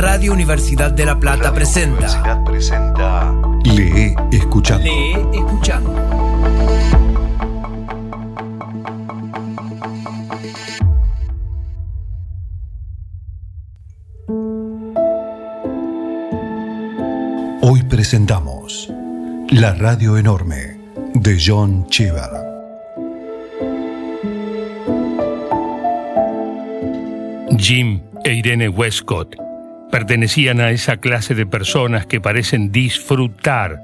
[0.00, 1.92] Radio Universidad de La Plata presenta.
[1.92, 3.34] Universidad presenta.
[3.64, 4.82] Lee escuchando.
[4.82, 5.94] Lee escuchando.
[17.60, 18.90] Hoy presentamos
[19.50, 20.80] La Radio Enorme
[21.12, 22.30] de John Cheever.
[27.58, 29.49] Jim e Irene Westcott
[29.90, 33.82] pertenecían a esa clase de personas que parecen disfrutar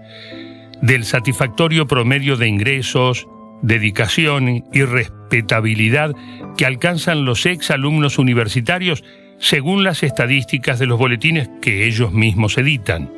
[0.80, 3.26] del satisfactorio promedio de ingresos,
[3.62, 6.14] dedicación y respetabilidad
[6.56, 9.02] que alcanzan los ex alumnos universitarios
[9.38, 13.10] según las estadísticas de los boletines que ellos mismos editan.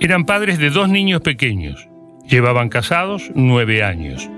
[0.00, 1.88] Eran padres de dos niños pequeños,
[2.28, 4.28] llevaban casados nueve años,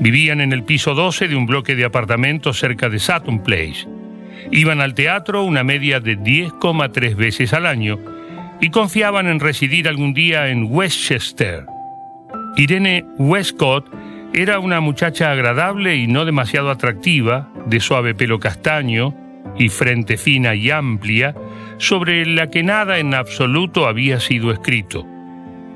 [0.00, 3.86] vivían en el piso 12 de un bloque de apartamentos cerca de Sutton Place,
[4.52, 7.98] iban al teatro una media de 10,3 veces al año
[8.60, 11.66] y confiaban en residir algún día en Westchester.
[12.56, 13.86] Irene Westcott
[14.32, 19.14] era una muchacha agradable y no demasiado atractiva, de suave pelo castaño
[19.58, 21.34] y frente fina y amplia,
[21.78, 25.06] sobre la que nada en absoluto había sido escrito.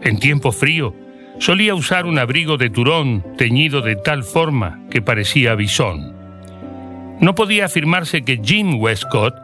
[0.02, 0.94] En tiempo frío,
[1.38, 6.19] solía usar un abrigo de turón teñido de tal forma que parecía bisón.
[7.20, 9.34] No podía afirmarse que Jim Westcott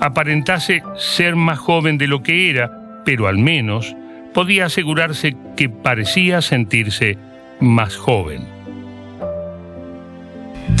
[0.00, 3.94] aparentase ser más joven de lo que era, pero al menos
[4.32, 7.18] podía asegurarse que parecía sentirse
[7.60, 8.46] más joven.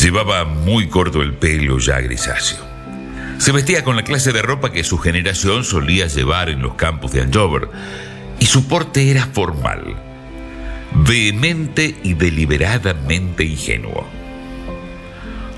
[0.00, 2.64] Llevaba muy corto el pelo ya grisáceo.
[3.38, 7.12] Se vestía con la clase de ropa que su generación solía llevar en los campos
[7.12, 7.68] de Andover,
[8.40, 9.96] y su porte era formal,
[10.92, 14.17] vehemente y deliberadamente ingenuo.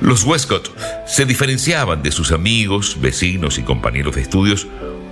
[0.01, 0.71] Los Westcott
[1.07, 4.67] se diferenciaban de sus amigos, vecinos y compañeros de estudios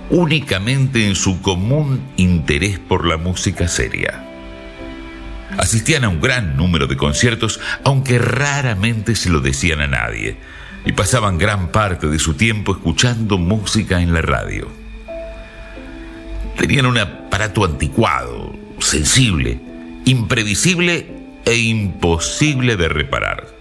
[0.09, 4.25] únicamente en su común interés por la música seria.
[5.57, 10.37] Asistían a un gran número de conciertos, aunque raramente se lo decían a nadie,
[10.85, 14.67] y pasaban gran parte de su tiempo escuchando música en la radio.
[16.57, 19.59] Tenían un aparato anticuado, sensible,
[20.05, 21.13] imprevisible
[21.45, 23.58] e imposible de reparar.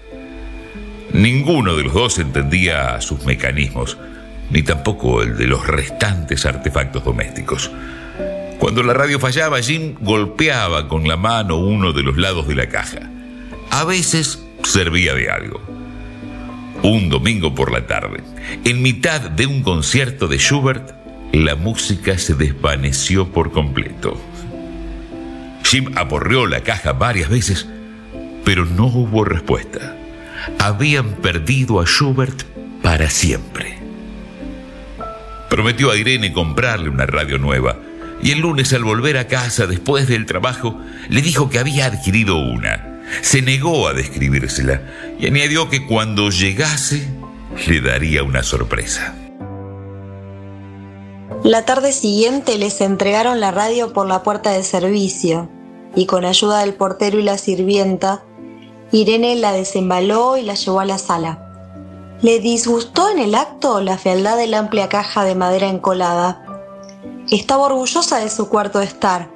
[1.13, 3.97] Ninguno de los dos entendía sus mecanismos,
[4.51, 7.71] ni tampoco el de los restantes artefactos domésticos.
[8.59, 12.69] Cuando la radio fallaba, Jim golpeaba con la mano uno de los lados de la
[12.69, 13.01] caja.
[13.71, 15.61] A veces servía de algo.
[16.83, 18.23] Un domingo por la tarde,
[18.65, 20.93] en mitad de un concierto de Schubert,
[21.33, 24.19] la música se desvaneció por completo.
[25.65, 27.67] Jim aporreó la caja varias veces,
[28.45, 29.98] pero no hubo respuesta.
[30.59, 32.43] Habían perdido a Schubert
[32.83, 33.79] para siempre.
[35.49, 37.79] Prometió a Irene comprarle una radio nueva,
[38.23, 40.79] y el lunes al volver a casa después del trabajo
[41.09, 43.03] le dijo que había adquirido una.
[43.23, 44.83] Se negó a describírsela
[45.19, 47.09] y añadió que cuando llegase
[47.67, 49.15] le daría una sorpresa.
[51.45, 55.49] La tarde siguiente les entregaron la radio por la puerta de servicio
[55.95, 58.25] y con ayuda del portero y la sirvienta,
[58.91, 61.45] Irene la desembaló y la llevó a la sala.
[62.23, 66.43] Le disgustó en el acto la fealdad de la amplia caja de madera encolada.
[67.31, 69.31] Estaba orgullosa de su cuarto de estar.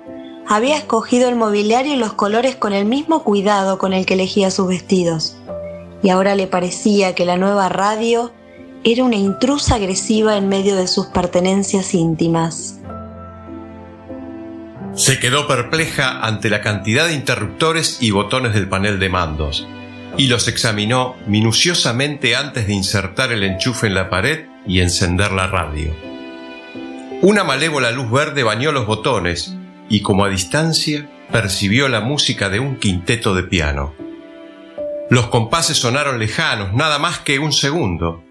[0.48, 4.50] Había escogido el mobiliario y los colores con el mismo cuidado con el que elegía
[4.50, 5.36] sus vestidos.
[6.02, 8.32] Y ahora le parecía que la nueva radio
[8.84, 12.81] era una intrusa agresiva en medio de sus pertenencias íntimas.
[14.94, 19.66] Se quedó perpleja ante la cantidad de interruptores y botones del panel de mandos,
[20.18, 25.46] y los examinó minuciosamente antes de insertar el enchufe en la pared y encender la
[25.46, 25.96] radio.
[27.22, 29.54] Una malévola luz verde bañó los botones
[29.88, 33.94] y como a distancia percibió la música de un quinteto de piano.
[35.08, 38.24] Los compases sonaron lejanos, nada más que un segundo.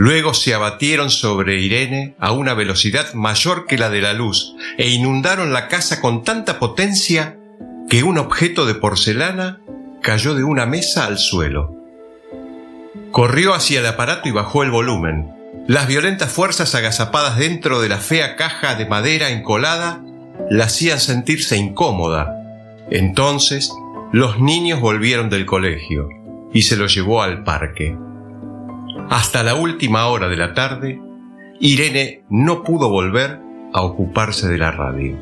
[0.00, 4.90] Luego se abatieron sobre Irene a una velocidad mayor que la de la luz e
[4.90, 7.36] inundaron la casa con tanta potencia
[7.88, 9.60] que un objeto de porcelana
[10.00, 11.74] cayó de una mesa al suelo.
[13.10, 15.32] Corrió hacia el aparato y bajó el volumen.
[15.66, 20.00] Las violentas fuerzas agazapadas dentro de la fea caja de madera encolada
[20.48, 22.36] la hacían sentirse incómoda.
[22.92, 23.72] Entonces,
[24.12, 26.08] los niños volvieron del colegio
[26.54, 27.96] y se los llevó al parque.
[29.10, 31.00] Hasta la última hora de la tarde,
[31.60, 33.38] Irene no pudo volver
[33.72, 35.16] a ocuparse de la radio.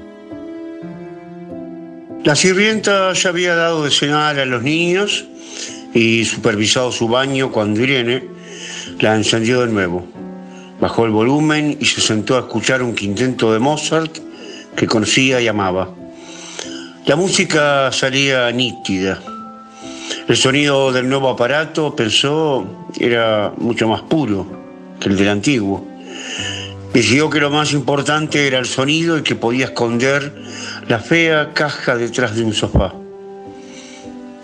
[2.24, 5.24] La sirvienta ya había dado de cenar a los niños
[5.94, 8.24] y supervisado su baño cuando Irene
[8.98, 10.06] la encendió de nuevo.
[10.80, 14.18] Bajó el volumen y se sentó a escuchar un quinteto de Mozart
[14.74, 15.88] que conocía y amaba.
[17.06, 19.20] La música salía nítida.
[20.28, 24.44] El sonido del nuevo aparato, pensó, era mucho más puro
[24.98, 25.86] que el del antiguo.
[26.92, 30.34] Decidió que lo más importante era el sonido y que podía esconder
[30.88, 32.92] la fea caja detrás de un sofá.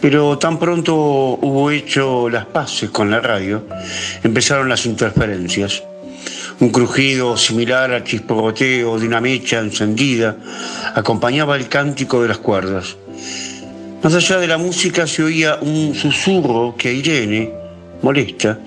[0.01, 3.67] Pero tan pronto hubo hecho las paces con la radio,
[4.23, 5.83] empezaron las interferencias.
[6.61, 10.37] Un crujido similar al chispogoteo de una mecha encendida
[10.95, 12.97] acompañaba el cántico de las cuerdas.
[14.03, 17.53] Más allá de la música se oía un susurro que a Irene,
[18.03, 18.59] molesta,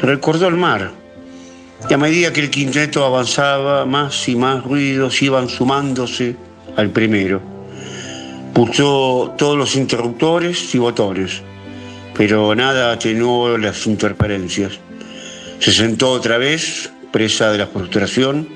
[0.00, 0.92] le recordó el mar.
[1.88, 6.36] Y a medida que el quinteto avanzaba, más y más ruidos iban sumándose
[6.76, 7.42] al primero.
[8.54, 11.42] Pulsó todos los interruptores y botones,
[12.14, 14.78] pero nada atenuó las interferencias.
[15.58, 18.48] Se sentó otra vez, presa de la frustración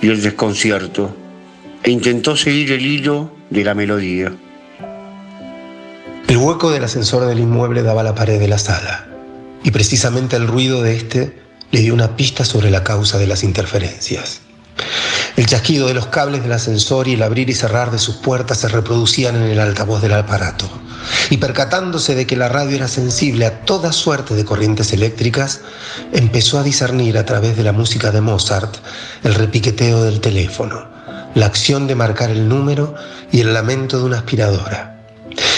[0.00, 1.14] y el desconcierto,
[1.84, 4.32] e intentó seguir el hilo de la melodía.
[6.32, 9.06] El hueco del ascensor del inmueble daba la pared de la sala,
[9.62, 11.38] y precisamente el ruido de este
[11.70, 14.40] le dio una pista sobre la causa de las interferencias.
[15.36, 18.56] El chasquido de los cables del ascensor y el abrir y cerrar de sus puertas
[18.56, 20.70] se reproducían en el altavoz del aparato.
[21.28, 25.60] Y percatándose de que la radio era sensible a toda suerte de corrientes eléctricas,
[26.14, 28.76] empezó a discernir a través de la música de Mozart
[29.22, 30.88] el repiqueteo del teléfono,
[31.34, 32.94] la acción de marcar el número
[33.30, 34.91] y el lamento de una aspiradora.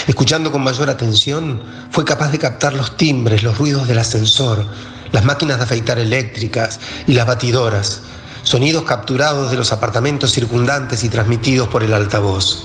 [0.07, 1.61] Escuchando con mayor atención,
[1.91, 4.65] fue capaz de captar los timbres, los ruidos del ascensor,
[5.11, 8.01] las máquinas de afeitar eléctricas y las batidoras,
[8.43, 12.63] sonidos capturados de los apartamentos circundantes y transmitidos por el altavoz.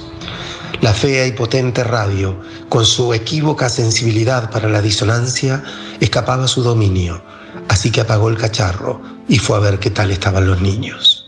[0.81, 5.62] La fea y potente radio, con su equívoca sensibilidad para la disonancia,
[6.01, 7.23] escapaba a su dominio,
[7.69, 11.27] así que apagó el cacharro y fue a ver qué tal estaban los niños.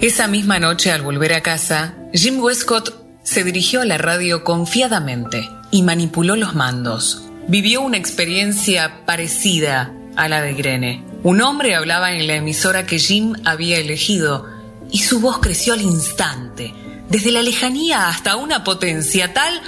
[0.00, 5.48] Esa misma noche, al volver a casa, Jim Westcott se dirigió a la radio confiadamente
[5.70, 7.22] y manipuló los mandos.
[7.48, 11.04] Vivió una experiencia parecida a la de Grene.
[11.22, 14.46] Un hombre hablaba en la emisora que Jim había elegido
[14.90, 16.74] y su voz creció al instante,
[17.08, 19.60] desde la lejanía hasta una potencia tal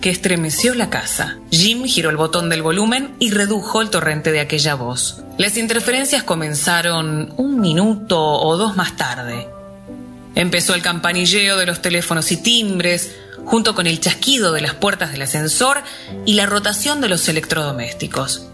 [0.00, 1.38] que estremeció la casa.
[1.50, 5.22] Jim giró el botón del volumen y redujo el torrente de aquella voz.
[5.38, 9.48] Las interferencias comenzaron un minuto o dos más tarde.
[10.38, 13.10] Empezó el campanilleo de los teléfonos y timbres,
[13.44, 15.82] junto con el chasquido de las puertas del ascensor
[16.26, 18.46] y la rotación de los electrodomésticos.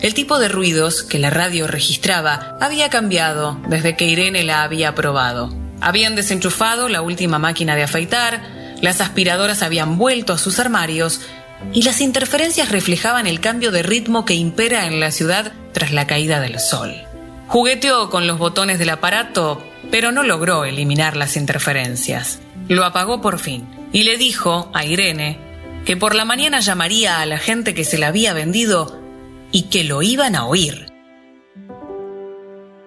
[0.00, 4.94] El tipo de ruidos que la radio registraba había cambiado desde que Irene la había
[4.94, 5.52] probado.
[5.80, 8.40] Habían desenchufado la última máquina de afeitar,
[8.80, 11.22] las aspiradoras habían vuelto a sus armarios
[11.72, 16.06] y las interferencias reflejaban el cambio de ritmo que impera en la ciudad tras la
[16.06, 16.94] caída del sol.
[17.48, 22.40] Jugueteó con los botones del aparato, pero no logró eliminar las interferencias.
[22.68, 25.38] Lo apagó por fin y le dijo a Irene
[25.84, 29.00] que por la mañana llamaría a la gente que se la había vendido
[29.52, 30.86] y que lo iban a oír.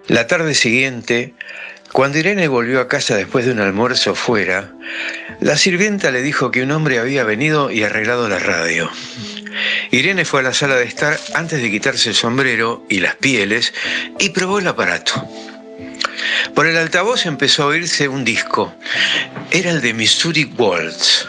[0.07, 1.33] La tarde siguiente,
[1.93, 4.73] cuando Irene volvió a casa después de un almuerzo fuera,
[5.39, 8.89] la sirvienta le dijo que un hombre había venido y arreglado la radio.
[9.91, 13.73] Irene fue a la sala de estar antes de quitarse el sombrero y las pieles
[14.19, 15.27] y probó el aparato.
[16.53, 18.73] Por el altavoz empezó a oírse un disco.
[19.51, 21.27] Era el de Missouri Waltz.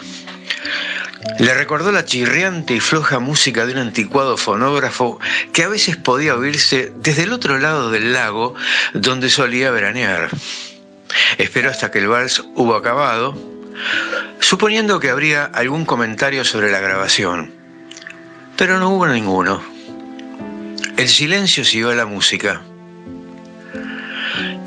[1.39, 5.19] Le recordó la chirriante y floja música de un anticuado fonógrafo
[5.53, 8.55] que a veces podía oírse desde el otro lado del lago
[8.93, 10.29] donde solía veranear.
[11.37, 13.37] Esperó hasta que el vals hubo acabado,
[14.39, 17.53] suponiendo que habría algún comentario sobre la grabación.
[18.57, 19.63] Pero no hubo ninguno.
[20.97, 22.61] El silencio siguió a la música.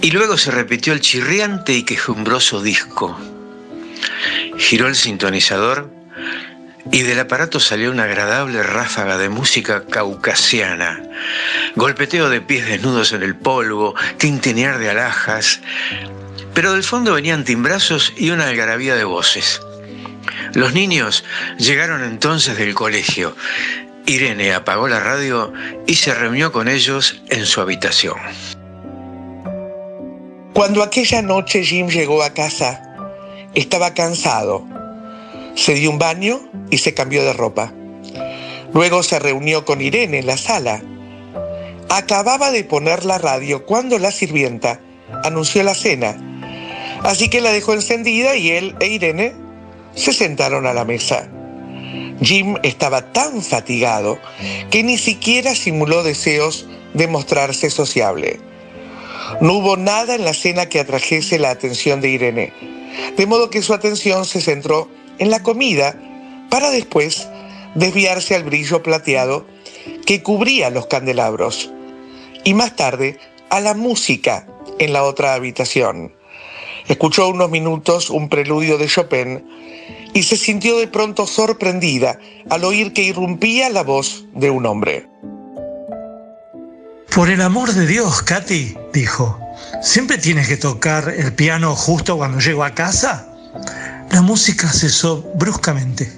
[0.04, 3.18] Y luego se repitió el chirriante y quejumbroso disco.
[4.58, 5.90] Giró el sintonizador
[6.92, 11.02] y del aparato salió una agradable ráfaga de música caucasiana.
[11.75, 15.62] Golpeteo de pies desnudos en el polvo, tintinear de alhajas.
[16.52, 19.62] Pero del fondo venían timbrazos y una algarabía de voces.
[20.52, 21.25] Los niños
[21.56, 23.34] llegaron entonces del colegio.
[24.04, 25.54] Irene apagó la radio
[25.87, 28.18] y se reunió con ellos en su habitación.
[30.54, 32.80] Cuando aquella noche Jim llegó a casa,
[33.54, 34.64] estaba cansado.
[35.56, 37.75] Se dio un baño y se cambió de ropa.
[38.73, 40.80] Luego se reunió con Irene en la sala.
[41.88, 44.80] Acababa de poner la radio cuando la sirvienta
[45.25, 46.16] anunció la cena.
[47.02, 49.34] Así que la dejó encendida y él e Irene
[49.96, 51.28] se sentaron a la mesa.
[52.23, 54.20] Jim estaba tan fatigado
[54.70, 58.53] que ni siquiera simuló deseos de mostrarse sociable.
[59.40, 62.52] No hubo nada en la cena que atrajese la atención de Irene,
[63.16, 64.88] de modo que su atención se centró
[65.18, 66.00] en la comida
[66.50, 67.28] para después
[67.74, 69.46] desviarse al brillo plateado
[70.06, 71.70] que cubría los candelabros
[72.44, 73.18] y más tarde
[73.50, 74.46] a la música
[74.78, 76.14] en la otra habitación.
[76.86, 79.44] Escuchó unos minutos un preludio de Chopin
[80.12, 82.18] y se sintió de pronto sorprendida
[82.50, 85.08] al oír que irrumpía la voz de un hombre.
[87.14, 89.38] Por el amor de Dios, Katy, dijo,
[89.80, 93.28] ¿siempre tienes que tocar el piano justo cuando llego a casa?
[94.11, 96.12] La música cesó bruscamente.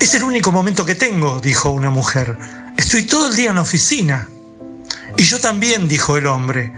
[0.00, 2.36] Es el único momento que tengo, dijo una mujer.
[2.76, 4.28] Estoy todo el día en la oficina.
[5.16, 6.72] Y yo también, dijo el hombre.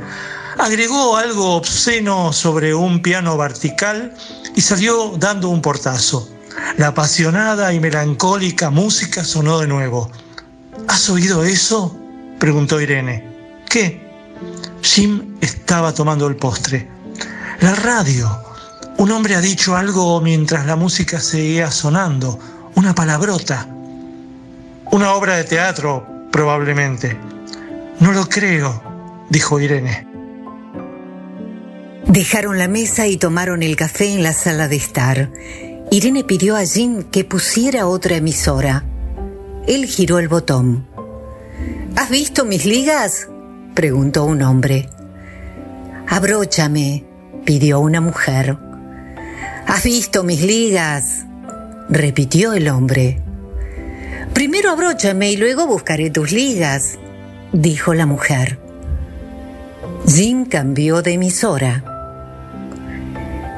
[0.58, 4.14] Agregó algo obsceno sobre un piano vertical
[4.54, 6.28] y salió dando un portazo.
[6.76, 10.10] La apasionada y melancólica música sonó de nuevo.
[10.86, 11.98] ¿Has oído eso?
[12.38, 13.24] Preguntó Irene.
[13.68, 14.00] ¿Qué?
[14.82, 16.88] Jim estaba tomando el postre.
[17.60, 18.28] La radio.
[18.98, 22.38] Un hombre ha dicho algo mientras la música seguía sonando.
[22.74, 23.68] Una palabrota.
[24.90, 27.16] Una obra de teatro, probablemente.
[28.00, 28.82] No lo creo,
[29.30, 30.06] dijo Irene.
[32.06, 35.30] Dejaron la mesa y tomaron el café en la sala de estar.
[35.90, 38.84] Irene pidió a Jim que pusiera otra emisora.
[39.66, 40.91] Él giró el botón.
[41.94, 43.28] ¿Has visto mis ligas?
[43.74, 44.88] preguntó un hombre.
[46.08, 47.04] Abróchame,
[47.44, 48.56] pidió una mujer.
[49.66, 51.26] ¿Has visto mis ligas?
[51.90, 53.20] repitió el hombre.
[54.32, 56.98] Primero abróchame y luego buscaré tus ligas,
[57.52, 58.58] dijo la mujer.
[60.06, 61.84] Jim cambió de emisora.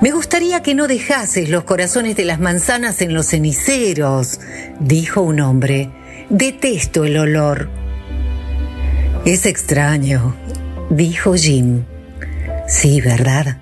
[0.02, 4.40] Me gustaría que no dejases los corazones de las manzanas en los ceniceros,
[4.80, 5.90] dijo un hombre.
[6.28, 7.83] Detesto el olor.
[9.24, 10.36] Es extraño,
[10.90, 11.84] dijo Jim.
[12.68, 13.56] Sí, ¿verdad?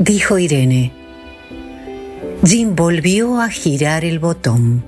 [0.00, 0.92] dijo Irene.
[2.44, 4.84] Jim volvió a girar el botón.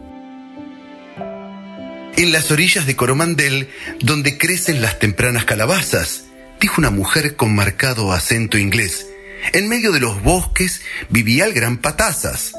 [2.17, 3.69] En las orillas de Coromandel,
[4.00, 6.25] donde crecen las tempranas calabazas,
[6.61, 9.07] dijo una mujer con marcado acento inglés.
[9.52, 12.52] En medio de los bosques vivía el gran Patazas.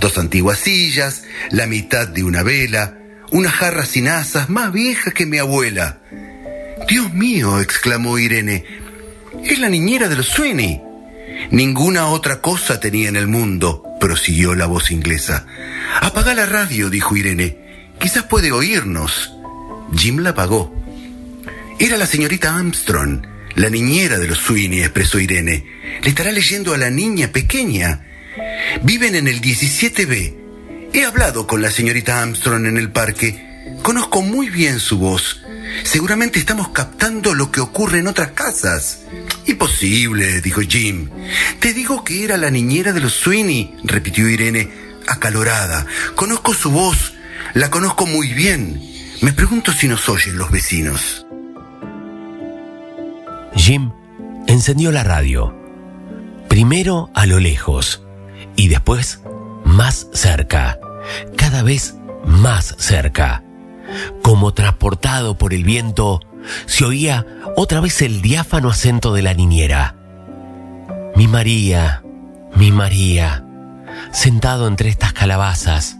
[0.00, 2.98] Dos antiguas sillas, la mitad de una vela,
[3.30, 6.00] una jarra sin asas más vieja que mi abuela.
[6.88, 8.64] Dios mío, exclamó Irene,
[9.44, 10.80] es la niñera de los Sweeney.
[11.50, 15.46] Ninguna otra cosa tenía en el mundo, prosiguió la voz inglesa.
[16.00, 17.58] Apaga la radio, dijo Irene.
[18.00, 19.32] Quizás puede oírnos.
[19.94, 20.74] Jim la apagó.
[21.78, 23.22] Era la señorita Armstrong,
[23.54, 25.66] la niñera de los Sweeney, expresó Irene.
[26.02, 28.04] Le estará leyendo a la niña pequeña.
[28.82, 30.34] Viven en el 17B.
[30.94, 33.76] He hablado con la señorita Armstrong en el parque.
[33.82, 35.42] Conozco muy bien su voz.
[35.84, 39.00] Seguramente estamos captando lo que ocurre en otras casas.
[39.46, 41.08] Imposible, dijo Jim.
[41.60, 44.70] Te digo que era la niñera de los Sweeney, repitió Irene,
[45.06, 45.86] acalorada.
[46.14, 47.14] Conozco su voz,
[47.54, 48.80] la conozco muy bien.
[49.20, 51.26] Me pregunto si nos oyen los vecinos.
[53.56, 53.90] Jim
[54.46, 55.54] encendió la radio.
[56.48, 58.02] Primero a lo lejos
[58.56, 59.20] y después
[59.64, 60.78] más cerca,
[61.36, 61.94] cada vez
[62.24, 63.42] más cerca.
[64.22, 66.20] Como transportado por el viento,
[66.66, 67.26] se oía
[67.56, 69.96] otra vez el diáfano acento de la niñera.
[71.16, 72.02] Mi María,
[72.54, 73.44] mi María,
[74.12, 75.96] sentado entre estas calabazas,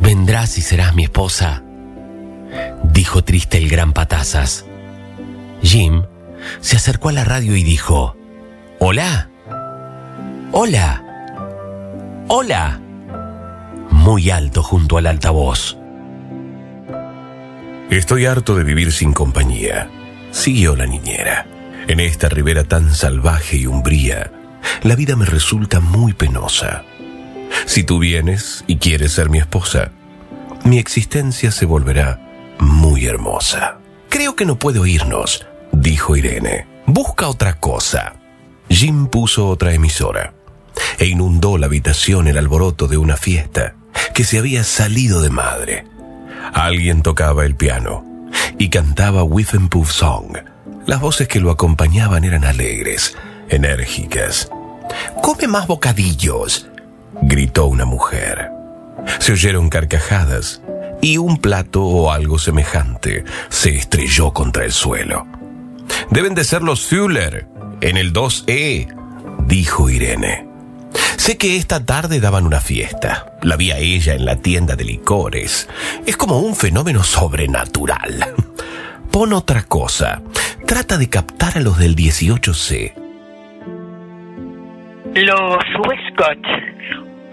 [0.00, 1.62] vendrás y serás mi esposa,
[2.84, 4.66] dijo triste el gran Patazas.
[5.62, 6.02] Jim
[6.60, 8.16] se acercó a la radio y dijo,
[8.78, 9.30] Hola,
[10.50, 11.02] hola,
[12.28, 12.80] hola,
[13.90, 15.78] muy alto junto al altavoz.
[17.90, 19.90] Estoy harto de vivir sin compañía,
[20.30, 21.46] siguió la niñera.
[21.88, 24.32] En esta ribera tan salvaje y umbría,
[24.82, 26.84] la vida me resulta muy penosa.
[27.66, 29.92] Si tú vienes y quieres ser mi esposa,
[30.64, 33.78] mi existencia se volverá muy hermosa.
[34.08, 36.66] Creo que no puedo irnos, dijo Irene.
[36.86, 38.14] Busca otra cosa.
[38.68, 40.34] Jim puso otra emisora
[40.98, 43.74] e inundó la habitación el alboroto de una fiesta
[44.14, 45.84] que se había salido de madre.
[46.52, 48.04] Alguien tocaba el piano
[48.58, 50.36] y cantaba Whiff and Puff Song.
[50.86, 53.16] Las voces que lo acompañaban eran alegres,
[53.48, 54.50] enérgicas.
[55.22, 56.68] Come más bocadillos,
[57.22, 58.50] gritó una mujer.
[59.18, 60.62] Se oyeron carcajadas
[61.00, 65.26] y un plato o algo semejante se estrelló contra el suelo.
[66.10, 67.48] Deben de ser los Fuller,
[67.80, 68.94] en el 2E,
[69.46, 70.51] dijo Irene.
[71.16, 73.26] Sé que esta tarde daban una fiesta.
[73.42, 75.68] La vi a ella en la tienda de licores.
[76.06, 78.34] Es como un fenómeno sobrenatural.
[79.12, 80.22] pon otra cosa.
[80.66, 82.94] Trata de captar a los del 18C.
[85.14, 86.38] Los Westcott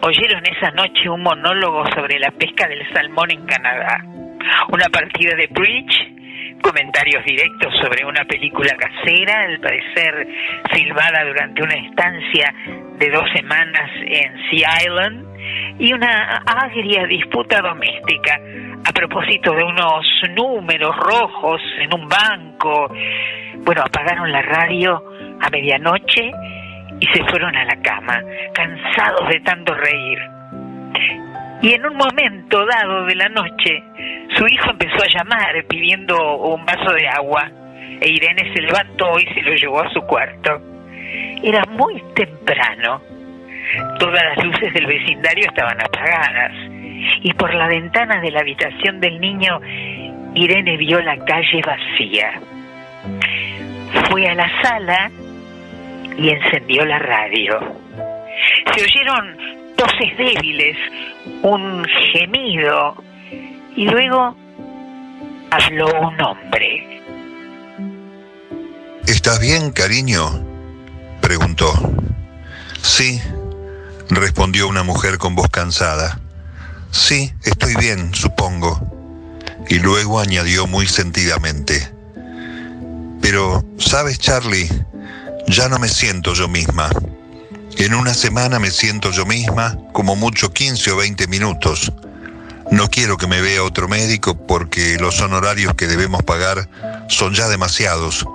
[0.01, 4.03] oyeron esa noche un monólogo sobre la pesca del salmón en Canadá,
[4.69, 6.18] una partida de bridge
[6.61, 10.27] comentarios directos sobre una película casera, al parecer
[10.71, 12.53] filmada durante una estancia
[12.97, 15.29] de dos semanas en Sea Island,
[15.79, 18.39] y una agria disputa doméstica
[18.85, 22.93] a propósito de unos números rojos en un banco.
[23.59, 25.03] Bueno, apagaron la radio
[25.39, 26.31] a medianoche
[26.99, 28.21] y se fueron a la cama,
[28.53, 30.19] cansados de tanto reír.
[31.61, 33.83] Y en un momento dado de la noche,
[34.37, 37.51] su hijo empezó a llamar pidiendo un vaso de agua
[38.01, 40.61] e Irene se levantó y se lo llevó a su cuarto.
[41.43, 43.01] Era muy temprano.
[43.99, 46.53] Todas las luces del vecindario estaban apagadas
[47.21, 49.59] y por la ventana de la habitación del niño
[50.33, 52.39] Irene vio la calle vacía.
[54.09, 55.11] Fue a la sala
[56.17, 57.59] y encendió la radio.
[58.73, 60.77] Se oyeron toses débiles,
[61.41, 63.01] un gemido
[63.77, 64.35] y luego
[65.51, 67.01] habló un hombre.
[69.07, 70.45] ¿Estás bien, cariño?
[71.21, 71.71] preguntó.
[72.81, 73.21] Sí,
[74.09, 76.19] respondió una mujer con voz cansada.
[76.91, 78.81] Sí, estoy bien, supongo.
[79.69, 81.89] Y luego añadió muy sentidamente.
[83.21, 84.67] Pero, ¿sabes, Charlie?
[85.47, 86.89] Ya no me siento yo misma.
[87.79, 91.93] En una semana me siento yo misma, como mucho 15 o 20 minutos.
[92.71, 96.69] No quiero que me vea otro médico porque los honorarios que debemos pagar
[97.07, 98.25] son ya demasiados.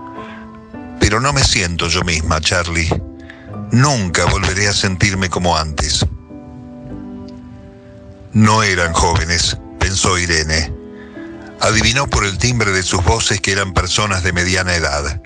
[0.98, 2.88] Pero no me siento yo misma, Charlie.
[3.70, 6.06] Nunca volveré a sentirme como antes.
[8.32, 10.72] No eran jóvenes, pensó Irene.
[11.60, 15.20] Adivinó por el timbre de sus voces que eran personas de mediana edad.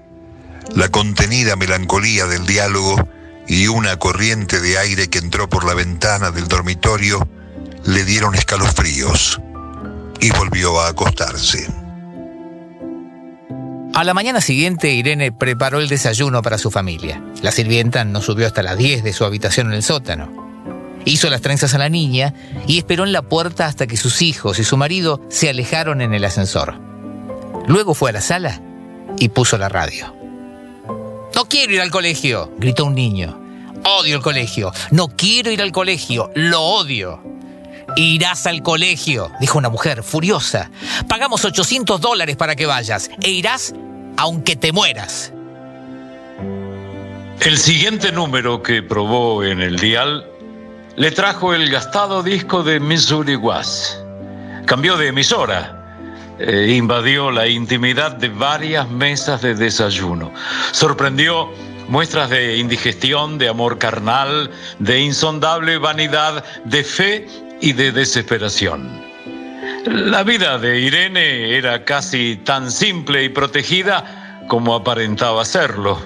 [0.74, 3.08] La contenida melancolía del diálogo
[3.48, 7.26] y una corriente de aire que entró por la ventana del dormitorio
[7.84, 9.40] le dieron escalofríos
[10.20, 11.66] y volvió a acostarse.
[13.94, 17.22] A la mañana siguiente, Irene preparó el desayuno para su familia.
[17.42, 20.46] La sirvienta no subió hasta las 10 de su habitación en el sótano.
[21.04, 22.34] Hizo las trenzas a la niña
[22.66, 26.12] y esperó en la puerta hasta que sus hijos y su marido se alejaron en
[26.12, 26.78] el ascensor.
[27.66, 28.60] Luego fue a la sala
[29.18, 30.17] y puso la radio.
[31.38, 33.40] No quiero ir al colegio, gritó un niño.
[33.84, 34.72] Odio el colegio.
[34.90, 36.32] No quiero ir al colegio.
[36.34, 37.22] Lo odio.
[37.94, 40.68] Irás al colegio, dijo una mujer furiosa.
[41.06, 43.72] Pagamos 800 dólares para que vayas e irás
[44.16, 45.32] aunque te mueras.
[47.38, 50.28] El siguiente número que probó en el dial
[50.96, 54.02] le trajo el gastado disco de Missouri Was.
[54.66, 55.77] Cambió de emisora
[56.38, 60.32] eh, invadió la intimidad de varias mesas de desayuno.
[60.72, 61.50] Sorprendió
[61.88, 67.26] muestras de indigestión, de amor carnal, de insondable vanidad, de fe
[67.60, 69.02] y de desesperación.
[69.86, 75.98] La vida de Irene era casi tan simple y protegida como aparentaba serlo,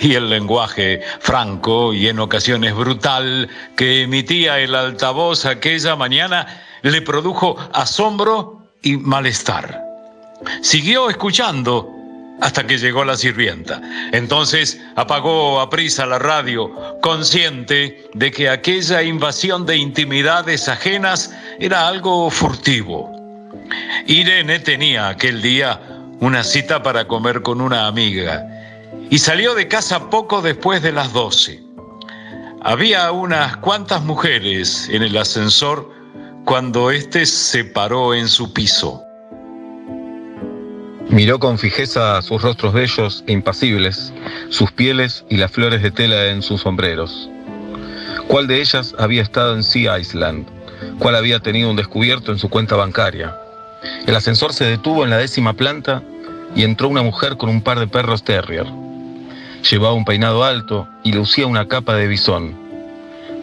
[0.00, 6.46] y el lenguaje franco y en ocasiones brutal que emitía el altavoz aquella mañana
[6.82, 9.82] le produjo asombro y malestar.
[10.62, 11.94] Siguió escuchando
[12.40, 13.80] hasta que llegó la sirvienta.
[14.12, 16.70] Entonces apagó a prisa la radio,
[17.02, 23.12] consciente de que aquella invasión de intimidades ajenas era algo furtivo.
[24.06, 25.80] Irene tenía aquel día
[26.20, 28.46] una cita para comer con una amiga
[29.10, 31.62] y salió de casa poco después de las doce.
[32.62, 35.97] Había unas cuantas mujeres en el ascensor
[36.44, 39.02] cuando éste se paró en su piso.
[41.10, 44.12] Miró con fijeza sus rostros bellos e impasibles,
[44.50, 47.30] sus pieles y las flores de tela en sus sombreros.
[48.28, 50.46] ¿Cuál de ellas había estado en Sea Island?
[50.98, 53.34] ¿Cuál había tenido un descubierto en su cuenta bancaria?
[54.06, 56.02] El ascensor se detuvo en la décima planta
[56.54, 58.66] y entró una mujer con un par de perros terrier.
[59.70, 62.54] Llevaba un peinado alto y lucía una capa de bisón.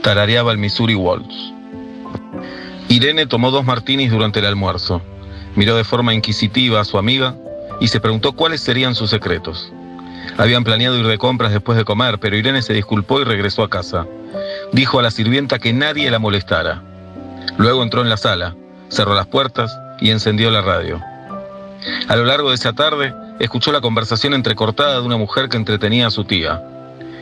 [0.02, 1.55] Tarareaba el Missouri Waltz.
[2.88, 5.02] Irene tomó dos martinis durante el almuerzo.
[5.56, 7.36] Miró de forma inquisitiva a su amiga
[7.80, 9.72] y se preguntó cuáles serían sus secretos.
[10.38, 13.70] Habían planeado ir de compras después de comer, pero Irene se disculpó y regresó a
[13.70, 14.06] casa.
[14.72, 16.84] Dijo a la sirvienta que nadie la molestara.
[17.58, 18.56] Luego entró en la sala,
[18.90, 21.02] cerró las puertas y encendió la radio.
[22.08, 26.08] A lo largo de esa tarde, escuchó la conversación entrecortada de una mujer que entretenía
[26.08, 26.62] a su tía,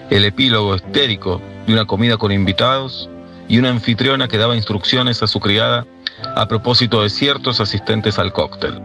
[0.09, 3.09] el epílogo histérico de una comida con invitados
[3.47, 5.85] y una anfitriona que daba instrucciones a su criada
[6.35, 8.79] a propósito de ciertos asistentes al cóctel.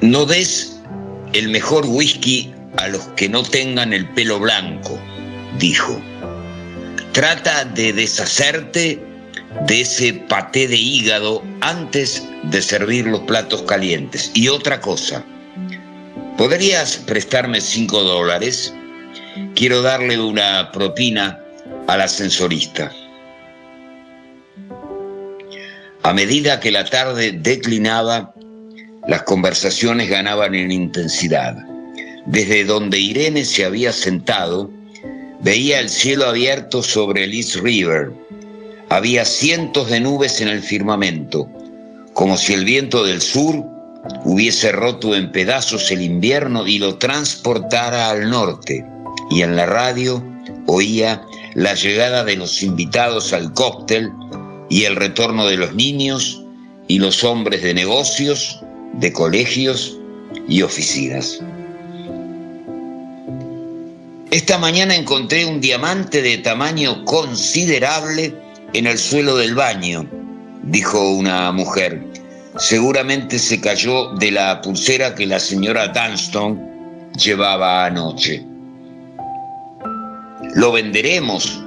[0.00, 0.80] No des
[1.32, 4.98] el mejor whisky a los que no tengan el pelo blanco,
[5.58, 6.00] dijo.
[7.12, 9.02] Trata de deshacerte
[9.66, 14.30] de ese paté de hígado antes de servir los platos calientes.
[14.34, 15.24] Y otra cosa,
[16.36, 18.74] ¿podrías prestarme cinco dólares?
[19.54, 21.40] Quiero darle una propina
[21.86, 22.92] al ascensorista.
[26.02, 28.32] A medida que la tarde declinaba,
[29.08, 31.56] las conversaciones ganaban en intensidad.
[32.26, 34.70] Desde donde Irene se había sentado,
[35.40, 38.12] veía el cielo abierto sobre el East River.
[38.88, 41.48] Había cientos de nubes en el firmamento,
[42.14, 43.64] como si el viento del sur
[44.24, 48.84] hubiese roto en pedazos el invierno y lo transportara al norte.
[49.30, 50.22] Y en la radio
[50.66, 51.22] oía
[51.56, 54.12] la llegada de los invitados al cóctel
[54.68, 56.42] y el retorno de los niños
[56.86, 58.60] y los hombres de negocios,
[58.92, 59.96] de colegios
[60.48, 61.40] y oficinas.
[64.30, 68.34] Esta mañana encontré un diamante de tamaño considerable
[68.74, 70.06] en el suelo del baño,
[70.64, 72.04] dijo una mujer.
[72.58, 76.60] Seguramente se cayó de la pulsera que la señora Dunston
[77.16, 78.44] llevaba anoche.
[80.56, 81.62] Lo venderemos,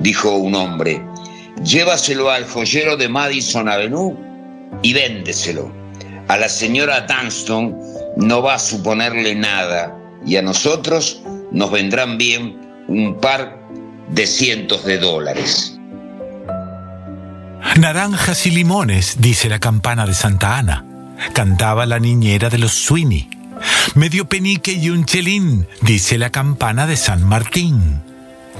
[0.00, 1.04] dijo un hombre.
[1.62, 4.16] Llévaselo al joyero de Madison Avenue
[4.80, 5.70] y véndeselo.
[6.28, 7.76] A la señora Dunston
[8.16, 13.60] no va a suponerle nada y a nosotros nos vendrán bien un par
[14.08, 15.78] de cientos de dólares.
[17.78, 20.86] Naranjas y limones, dice la campana de Santa Ana.
[21.34, 23.28] Cantaba la niñera de los Sweeney.
[23.94, 28.00] Medio penique y un chelín, dice la campana de San Martín.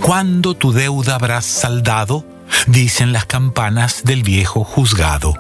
[0.00, 2.24] ¿Cuándo tu deuda habrás saldado?
[2.66, 5.34] Dicen las campanas del viejo juzgado.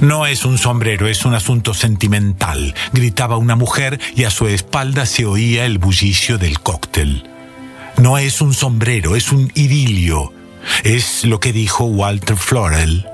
[0.00, 5.06] No es un sombrero, es un asunto sentimental, gritaba una mujer y a su espalda
[5.06, 7.28] se oía el bullicio del cóctel.
[7.98, 10.32] No es un sombrero, es un idilio.
[10.82, 13.06] Es lo que dijo Walter Florell.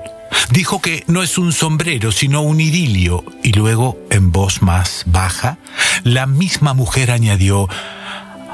[0.51, 5.57] Dijo que no es un sombrero, sino un idilio, y luego, en voz más baja,
[6.03, 7.67] la misma mujer añadió,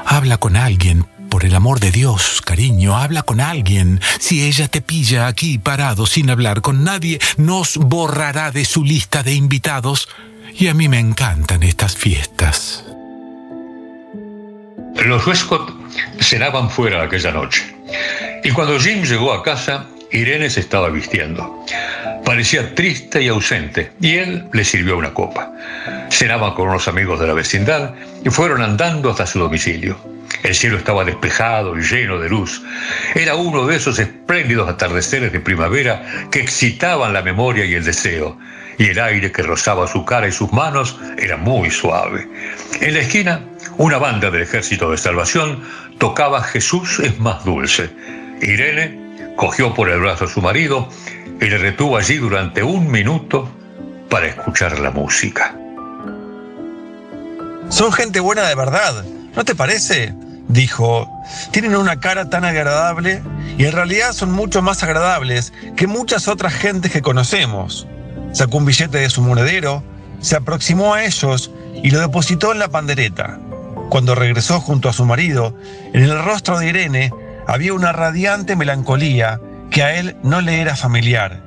[0.04, 1.04] Habla con alguien,
[1.36, 4.00] por el amor de Dios, cariño, habla con alguien.
[4.18, 9.22] Si ella te pilla aquí parado sin hablar con nadie, nos borrará de su lista
[9.22, 10.08] de invitados.
[10.54, 12.86] Y a mí me encantan estas fiestas.
[15.04, 15.74] Los Westcott
[16.20, 17.66] cenaban fuera aquella noche.
[18.42, 21.66] Y cuando Jim llegó a casa, Irene se estaba vistiendo.
[22.24, 25.52] Parecía triste y ausente, y él le sirvió una copa.
[26.08, 27.92] Cenaban con unos amigos de la vecindad
[28.24, 30.15] y fueron andando hasta su domicilio.
[30.42, 32.62] El cielo estaba despejado y lleno de luz.
[33.14, 38.38] Era uno de esos espléndidos atardeceres de primavera que excitaban la memoria y el deseo,
[38.78, 42.28] y el aire que rozaba su cara y sus manos era muy suave.
[42.80, 43.40] En la esquina,
[43.78, 45.62] una banda del Ejército de Salvación
[45.98, 47.90] tocaba Jesús es más dulce.
[48.40, 50.88] Irene cogió por el brazo a su marido
[51.40, 53.50] y le retuvo allí durante un minuto
[54.08, 55.54] para escuchar la música.
[57.68, 60.14] Son gente buena de verdad, ¿no te parece?
[60.48, 61.10] Dijo,
[61.50, 63.22] tienen una cara tan agradable
[63.58, 67.86] y en realidad son mucho más agradables que muchas otras gentes que conocemos.
[68.32, 69.82] Sacó un billete de su monedero,
[70.20, 71.50] se aproximó a ellos
[71.82, 73.38] y lo depositó en la pandereta.
[73.90, 75.56] Cuando regresó junto a su marido,
[75.92, 77.12] en el rostro de Irene
[77.46, 81.42] había una radiante melancolía que a él no le era familiar.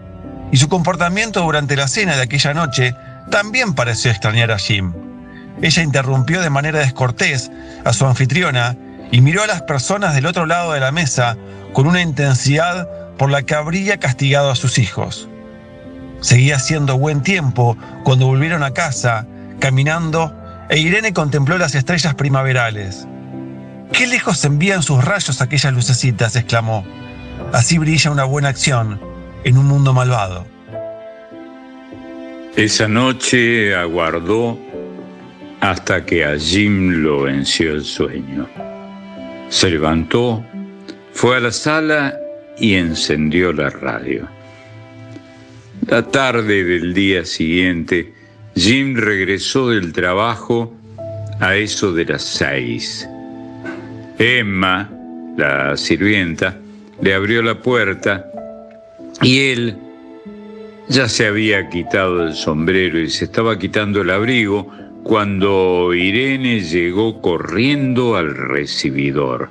[0.52, 2.96] Y su comportamiento durante la cena de aquella noche
[3.30, 4.94] también pareció extrañar a Jim.
[5.62, 7.52] Ella interrumpió de manera descortés
[7.84, 8.78] a su anfitriona
[9.12, 11.38] y miró a las personas del otro lado de la mesa
[11.74, 15.28] con una intensidad por la que habría castigado a sus hijos.
[16.22, 19.26] Seguía haciendo buen tiempo cuando volvieron a casa,
[19.60, 20.36] caminando,
[20.70, 23.08] e Irene contempló las estrellas primaverales.
[23.92, 26.36] ¡Qué lejos envían sus rayos aquellas lucecitas!
[26.36, 26.86] exclamó.
[27.54, 29.00] Así brilla una buena acción
[29.44, 30.46] en un mundo malvado.
[32.56, 34.58] Esa noche aguardó
[35.62, 38.48] hasta que a Jim lo venció el sueño.
[39.50, 40.46] Se levantó,
[41.12, 42.18] fue a la sala
[42.60, 44.28] y encendió la radio.
[45.88, 48.14] La tarde del día siguiente,
[48.56, 50.74] Jim regresó del trabajo
[51.40, 53.10] a eso de las seis.
[54.20, 54.90] Emma,
[55.36, 56.58] la sirvienta,
[57.02, 58.26] le abrió la puerta
[59.22, 59.78] y él
[60.90, 64.72] ya se había quitado el sombrero y se estaba quitando el abrigo
[65.10, 69.50] cuando Irene llegó corriendo al recibidor.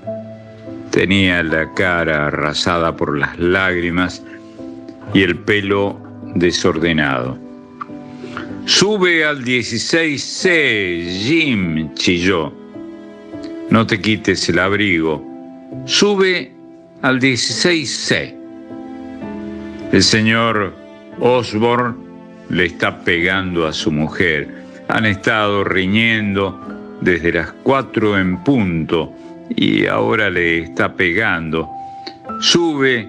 [0.93, 4.23] Tenía la cara arrasada por las lágrimas
[5.13, 5.99] y el pelo
[6.37, 7.37] desordenado.
[8.67, 12.53] Sube al 16C, Jim, chilló.
[13.69, 15.27] No te quites el abrigo.
[15.87, 16.53] Sube
[17.03, 18.33] al 16C.
[19.91, 20.73] El señor
[21.19, 21.97] Osborne
[22.49, 24.58] le está pegando a su mujer.
[24.89, 26.59] Han estado riñendo
[27.01, 29.13] desde las cuatro en punto
[29.51, 31.69] y ahora le está pegando.
[32.41, 33.09] Sube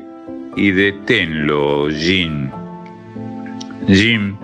[0.56, 2.50] y deténlo, Jim.
[3.88, 4.36] Jim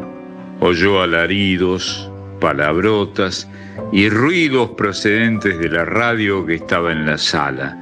[0.60, 3.50] oyó alaridos, palabrotas
[3.91, 7.78] y ruidos procedentes de la radio que estaba en la sala.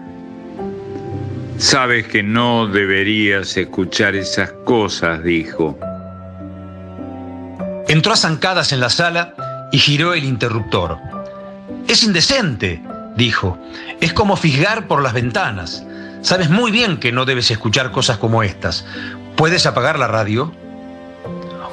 [1.57, 5.77] Sabes que no deberías escuchar esas cosas, dijo.
[7.87, 9.33] Entró a zancadas en la sala
[9.71, 10.97] y giró el interruptor.
[11.87, 12.81] Es indecente,
[13.15, 13.57] dijo.
[13.99, 15.85] Es como fisgar por las ventanas.
[16.21, 18.85] Sabes muy bien que no debes escuchar cosas como estas.
[19.35, 20.53] ¿Puedes apagar la radio?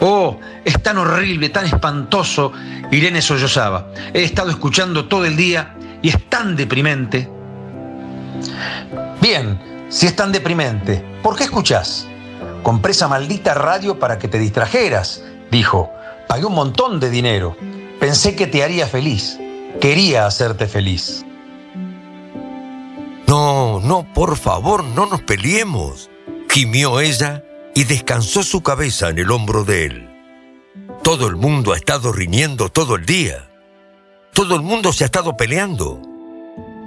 [0.01, 2.53] Oh, es tan horrible, tan espantoso.
[2.91, 3.93] Irene sollozaba.
[4.13, 7.29] He estado escuchando todo el día y es tan deprimente.
[9.21, 12.07] Bien, si es tan deprimente, ¿por qué escuchás?
[12.63, 15.93] Compré esa maldita radio para que te distrajeras, dijo.
[16.31, 17.57] Pagué un montón de dinero.
[17.99, 19.37] Pensé que te haría feliz.
[19.81, 21.25] Quería hacerte feliz.
[23.27, 26.09] No, no, por favor, no nos peleemos,
[26.49, 27.43] gimió ella
[27.75, 30.09] y descansó su cabeza en el hombro de él.
[31.03, 33.51] Todo el mundo ha estado riñendo todo el día.
[34.33, 36.01] Todo el mundo se ha estado peleando.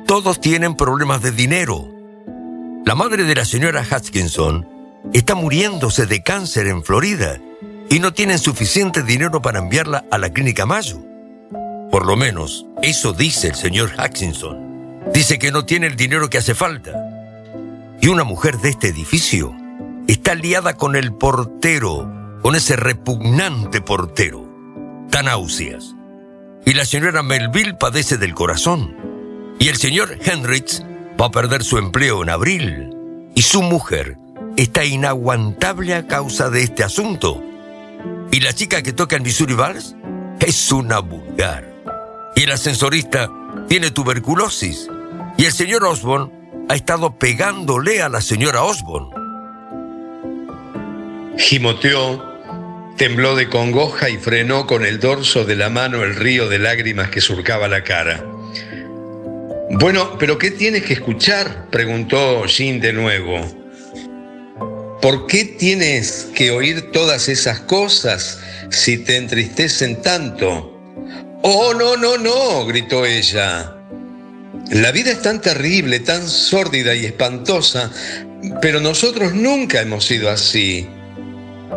[0.08, 1.90] Todos tienen problemas de dinero.
[2.86, 4.66] La madre de la señora Hutchinson
[5.12, 7.42] está muriéndose de cáncer en Florida
[7.94, 10.98] y no tienen suficiente dinero para enviarla a la clínica Mayo.
[11.92, 15.04] Por lo menos, eso dice el señor Hutchinson.
[15.14, 16.92] Dice que no tiene el dinero que hace falta.
[18.02, 19.56] Y una mujer de este edificio
[20.08, 24.50] está liada con el portero, con ese repugnante portero.
[25.12, 25.94] Tan náuseas.
[26.66, 28.98] Y la señora Melville padece del corazón.
[29.60, 30.82] Y el señor Henrich
[31.22, 32.90] va a perder su empleo en abril.
[33.36, 34.18] Y su mujer
[34.58, 37.53] está inaguantable a causa de este asunto.
[38.34, 39.96] Y la chica que toca en Missouri Vals
[40.40, 41.72] es una vulgar.
[42.36, 43.30] Y el ascensorista
[43.70, 44.90] tiene tuberculosis.
[45.38, 46.32] Y el señor Osborne
[46.68, 49.12] ha estado pegándole a la señora Osborne.
[51.38, 52.24] Gimoteó,
[52.98, 57.12] tembló de congoja y frenó con el dorso de la mano el río de lágrimas
[57.12, 58.26] que surcaba la cara.
[59.70, 61.68] Bueno, pero ¿qué tienes que escuchar?
[61.70, 63.63] preguntó Jean de nuevo.
[65.04, 68.40] ¿Por qué tienes que oír todas esas cosas
[68.70, 70.80] si te entristecen tanto?
[71.42, 73.76] Oh, no, no, no, gritó ella.
[74.72, 77.92] La vida es tan terrible, tan sórdida y espantosa,
[78.62, 80.88] pero nosotros nunca hemos sido así.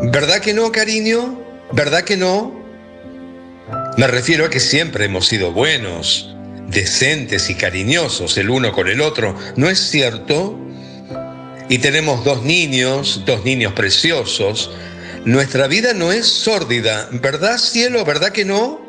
[0.02, 1.42] ¿Verdad que no, cariño?
[1.72, 2.64] ¿Verdad que no?
[3.98, 6.32] Me refiero a que siempre hemos sido buenos,
[6.68, 10.65] decentes y cariñosos el uno con el otro, ¿no es cierto?
[11.68, 14.70] Y tenemos dos niños, dos niños preciosos.
[15.24, 18.04] Nuestra vida no es sórdida, ¿verdad, cielo?
[18.04, 18.80] ¿Verdad que no?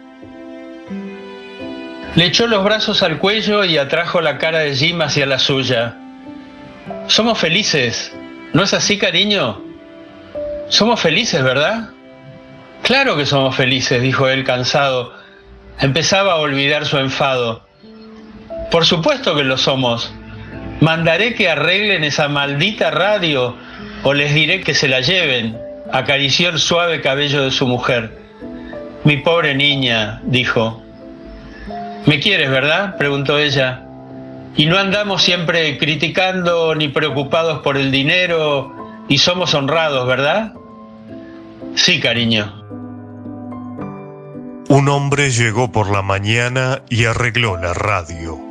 [2.16, 5.98] Le echó los brazos al cuello y atrajo la cara de Jim hacia la suya.
[7.08, 8.12] Somos felices,
[8.54, 9.62] ¿no es así, cariño?
[10.70, 11.90] Somos felices, ¿verdad?
[12.84, 15.14] Claro que somos felices, dijo él cansado.
[15.80, 17.64] Empezaba a olvidar su enfado.
[18.72, 20.12] Por supuesto que lo somos.
[20.80, 23.56] Mandaré que arreglen esa maldita radio
[24.04, 25.58] o les diré que se la lleven.
[25.92, 28.18] Acarició el suave cabello de su mujer.
[29.04, 30.84] Mi pobre niña, dijo.
[32.06, 32.96] ¿Me quieres, verdad?
[32.98, 33.84] preguntó ella.
[34.56, 40.54] Y no andamos siempre criticando ni preocupados por el dinero y somos honrados, ¿verdad?
[41.76, 42.54] Sí, cariño.
[44.70, 48.47] Un hombre llegó por la mañana y arregló la radio.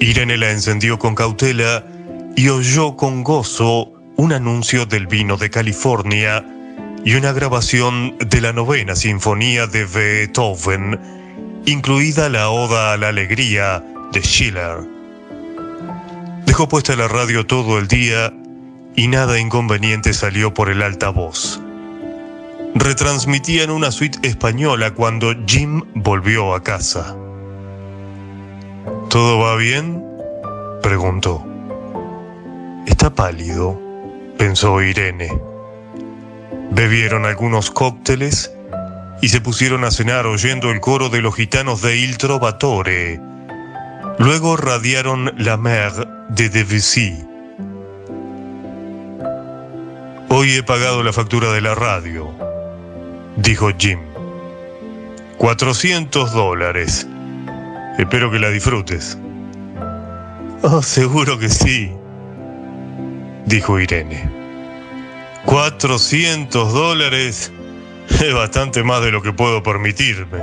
[0.00, 1.84] Irene la encendió con cautela
[2.34, 6.42] y oyó con gozo un anuncio del vino de California
[7.04, 10.98] y una grabación de la novena sinfonía de Beethoven,
[11.66, 14.78] incluida la Oda a la Alegría de Schiller.
[16.46, 18.32] Dejó puesta la radio todo el día
[18.96, 21.60] y nada inconveniente salió por el altavoz.
[22.74, 27.16] Retransmitían una suite española cuando Jim volvió a casa.
[29.20, 30.02] ¿Todo va bien?
[30.82, 31.44] preguntó.
[32.86, 33.78] Está pálido,
[34.38, 35.28] pensó Irene.
[36.70, 38.50] Bebieron algunos cócteles
[39.20, 43.20] y se pusieron a cenar oyendo el coro de los gitanos de Il Trovatore.
[44.18, 45.92] Luego radiaron La Mer
[46.30, 47.22] de Debussy.
[50.30, 52.30] Hoy he pagado la factura de la radio,
[53.36, 54.00] dijo Jim.
[55.36, 57.06] 400 dólares.
[58.00, 59.18] Espero que la disfrutes.
[60.62, 61.92] Oh, seguro que sí,
[63.44, 64.26] dijo Irene.
[65.44, 67.52] 400 dólares
[68.08, 70.38] es bastante más de lo que puedo permitirme.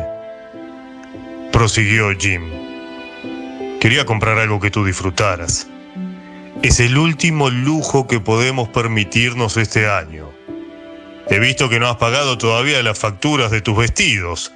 [1.51, 2.43] Prosiguió Jim.
[3.79, 5.67] Quería comprar algo que tú disfrutaras.
[6.61, 10.29] Es el último lujo que podemos permitirnos este año.
[11.27, 14.53] He visto que no has pagado todavía las facturas de tus vestidos.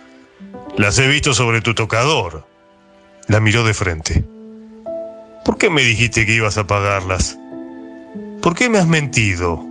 [0.77, 2.50] Las he visto sobre tu tocador.
[3.31, 4.25] La miró de frente.
[5.45, 7.39] ¿Por qué me dijiste que ibas a pagarlas?
[8.41, 9.65] ¿Por qué me has mentido?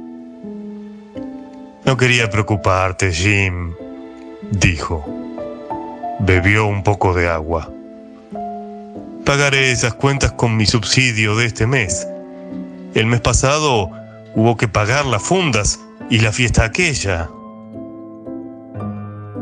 [1.84, 3.74] No quería preocuparte, Jim,
[4.50, 5.04] dijo.
[6.20, 7.70] Bebió un poco de agua.
[9.26, 12.08] Pagaré esas cuentas con mi subsidio de este mes.
[12.94, 13.90] El mes pasado
[14.34, 17.28] hubo que pagar las fundas y la fiesta aquella.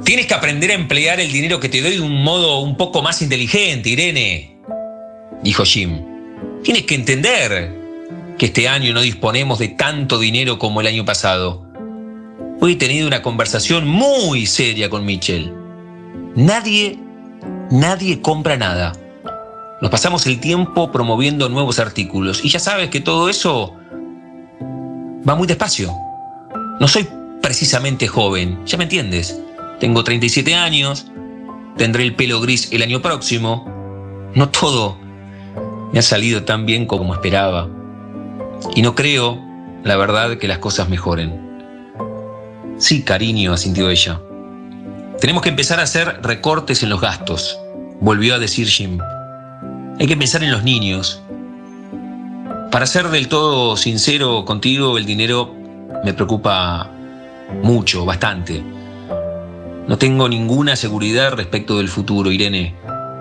[0.05, 3.03] Tienes que aprender a emplear el dinero que te doy de un modo un poco
[3.03, 4.57] más inteligente, Irene,
[5.43, 6.01] dijo Jim.
[6.63, 7.73] Tienes que entender
[8.39, 11.67] que este año no disponemos de tanto dinero como el año pasado.
[12.61, 15.53] Hoy he tenido una conversación muy seria con Mitchell.
[16.35, 16.99] Nadie,
[17.71, 18.93] nadie compra nada.
[19.81, 23.75] Nos pasamos el tiempo promoviendo nuevos artículos y ya sabes que todo eso
[25.29, 25.93] va muy despacio.
[26.81, 27.07] No soy
[27.43, 29.41] precisamente joven, ya me entiendes.
[29.81, 31.07] Tengo 37 años,
[31.77, 33.65] tendré el pelo gris el año próximo.
[34.35, 34.99] No todo
[35.93, 37.69] me ha salido tan bien como esperaba.
[38.75, 39.39] Y no creo,
[39.85, 41.49] la verdad, que las cosas mejoren.
[42.79, 44.21] Sí, cariño, asintió ella.
[45.21, 47.59] Tenemos que empezar a hacer recortes en los gastos,
[48.01, 48.99] volvió a decir Jim.
[49.99, 51.23] Hay que pensar en los niños.
[52.71, 55.55] Para ser del todo sincero contigo, el dinero
[56.05, 56.91] me preocupa
[57.63, 58.63] mucho, bastante.
[59.89, 62.75] No tengo ninguna seguridad respecto del futuro, Irene.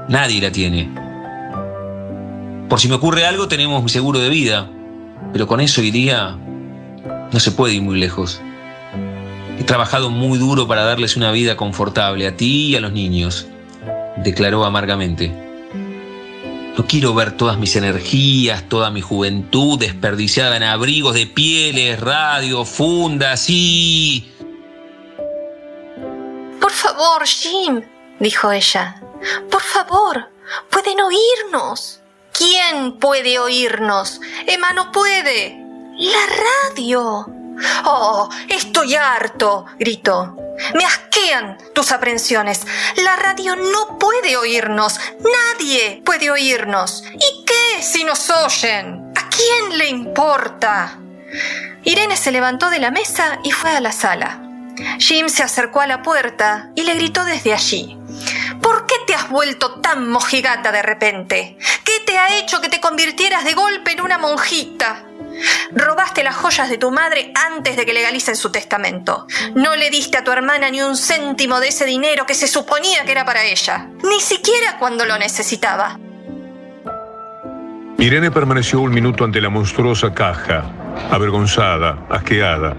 [0.10, 0.90] Nadie la tiene.
[2.68, 4.70] Por si me ocurre algo, tenemos mi seguro de vida.
[5.32, 6.38] Pero con eso iría...
[7.32, 8.42] No se puede ir muy lejos.
[9.58, 13.48] He trabajado muy duro para darles una vida confortable a ti y a los niños,
[14.18, 15.32] declaró amargamente.
[16.78, 22.66] No quiero ver todas mis energías, toda mi juventud desperdiciada en abrigos de pieles, radio,
[22.66, 24.34] fundas y...
[26.98, 27.84] Favor, Jim,
[28.20, 29.00] dijo ella.
[29.52, 30.32] Por favor,
[30.72, 32.00] pueden oírnos.
[32.36, 34.20] ¿Quién puede oírnos?
[34.48, 35.64] Emma no puede.
[35.96, 37.28] La radio.
[37.86, 40.36] Oh, estoy harto, gritó.
[40.74, 42.66] Me asquean tus aprensiones.
[43.04, 45.00] La radio no puede oírnos.
[45.20, 47.04] Nadie puede oírnos.
[47.14, 49.14] ¿Y qué si nos oyen?
[49.16, 50.98] ¿A quién le importa?
[51.84, 54.47] Irene se levantó de la mesa y fue a la sala.
[55.00, 57.98] Jim se acercó a la puerta y le gritó desde allí.
[58.62, 61.58] ¿Por qué te has vuelto tan mojigata de repente?
[61.84, 65.04] ¿Qué te ha hecho que te convirtieras de golpe en una monjita?
[65.72, 69.28] Robaste las joyas de tu madre antes de que legalicen su testamento.
[69.56, 73.06] No le diste a tu hermana ni un céntimo de ese dinero que se suponía
[73.06, 76.00] que era para ella, ni siquiera cuando lo necesitaba.
[78.00, 80.64] Irene permaneció un minuto ante la monstruosa caja,
[81.12, 82.76] avergonzada, asqueada,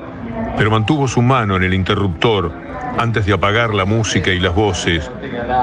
[0.58, 2.52] pero mantuvo su mano en el interruptor
[2.98, 5.10] antes de apagar la música y las voces,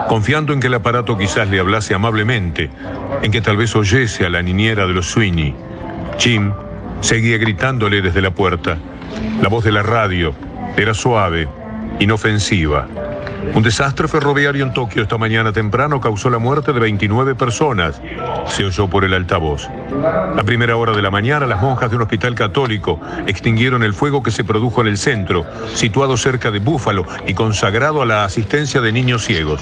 [0.08, 2.72] confiando en que el aparato quizás le hablase amablemente,
[3.22, 5.54] en que tal vez oyese a la niñera de los Sweeney.
[6.18, 6.54] Jim
[7.02, 8.78] Seguía gritándole desde la puerta.
[9.40, 10.34] La voz de la radio
[10.76, 11.48] era suave,
[12.00, 12.88] inofensiva.
[13.54, 18.02] Un desastre ferroviario en Tokio esta mañana temprano causó la muerte de 29 personas,
[18.48, 19.70] se oyó por el altavoz.
[20.38, 24.24] A primera hora de la mañana, las monjas de un hospital católico extinguieron el fuego
[24.24, 28.82] que se produjo en el centro, situado cerca de Búfalo y consagrado a la asistencia
[28.82, 29.62] de niños ciegos.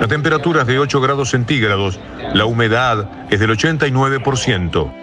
[0.00, 1.98] La temperatura es de 8 grados centígrados,
[2.34, 5.01] la humedad es del 89%.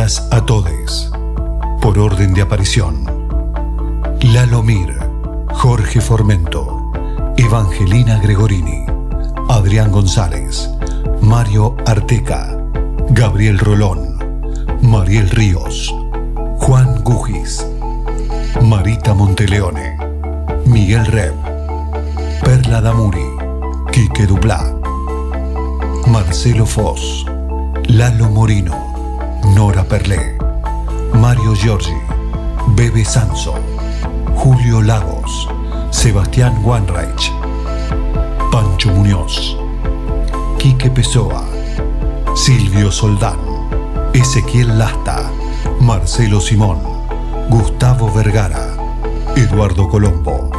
[0.00, 1.12] A todos.
[1.82, 3.04] Por orden de aparición.
[4.22, 4.98] Lalo Mir,
[5.52, 6.90] Jorge Formento,
[7.36, 8.86] Evangelina Gregorini,
[9.50, 10.70] Adrián González,
[11.20, 12.56] Mario Arteca,
[13.10, 14.16] Gabriel Rolón,
[14.80, 15.94] Mariel Ríos,
[16.60, 17.66] Juan Gugis,
[18.62, 19.98] Marita Monteleone,
[20.64, 21.34] Miguel Reb,
[22.42, 23.28] Perla Damuri,
[23.92, 24.64] Quique Dublá,
[26.06, 27.26] Marcelo Foss,
[27.86, 28.89] Lalo Morino,
[29.54, 30.36] Nora Perlé,
[31.14, 31.96] Mario Giorgi,
[32.76, 33.54] Bebe Sanso,
[34.36, 35.48] Julio Lagos,
[35.90, 37.32] Sebastián Wanreich,
[38.52, 39.56] Pancho Muñoz,
[40.58, 41.44] Quique Pessoa,
[42.34, 43.38] Silvio Soldán,
[44.12, 45.30] Ezequiel Lasta,
[45.80, 46.78] Marcelo Simón,
[47.48, 48.68] Gustavo Vergara,
[49.36, 50.50] Eduardo Colombo,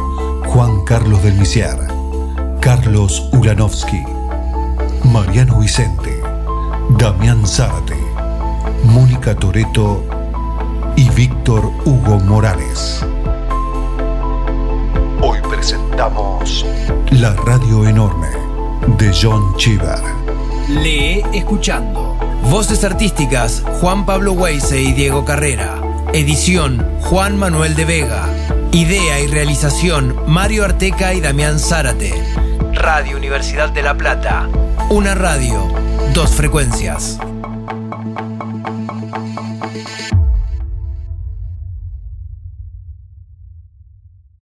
[0.46, 1.78] Juan Carlos del Misier,
[2.60, 4.02] Carlos Ulanovsky,
[5.04, 6.20] Mariano Vicente,
[6.98, 8.11] Damián Zárate,
[8.92, 10.04] Mónica Toreto
[10.96, 13.02] y Víctor Hugo Morales.
[15.22, 16.66] Hoy presentamos
[17.10, 18.28] La Radio Enorme
[18.98, 19.98] de John Cheever.
[20.68, 22.18] Lee escuchando.
[22.50, 25.80] Voces artísticas Juan Pablo Weise y Diego Carrera.
[26.12, 28.28] Edición Juan Manuel de Vega.
[28.72, 32.12] Idea y realización Mario Arteca y Damián Zárate.
[32.74, 34.50] Radio Universidad de La Plata.
[34.90, 35.66] Una radio,
[36.12, 37.18] dos frecuencias.